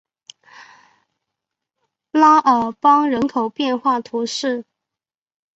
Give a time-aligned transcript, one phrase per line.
[2.11, 4.65] 拉尔邦人口变化图示